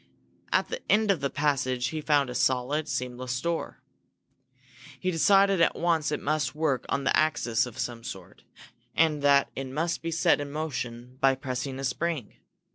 [0.51, 3.83] At the end of the passage he found a solid, seamless door.
[4.99, 8.41] He decided at once it must work on an axis of some sort
[8.95, 12.33] and that it must be set in motion by pressing a spring.